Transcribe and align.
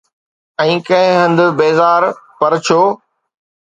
۽ 0.63 0.71
ڪنهن 0.87 1.13
هنڌ 1.19 1.39
بيزار، 1.61 2.01
پر 2.39 2.53
ڇو؟ 2.65 2.81